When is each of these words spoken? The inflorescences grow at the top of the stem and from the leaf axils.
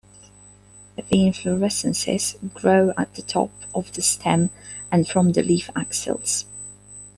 The 0.95 1.03
inflorescences 1.03 2.33
grow 2.55 2.91
at 2.97 3.13
the 3.13 3.21
top 3.21 3.51
of 3.75 3.91
the 3.93 4.01
stem 4.01 4.49
and 4.91 5.07
from 5.07 5.33
the 5.33 5.43
leaf 5.43 5.69
axils. 5.75 6.45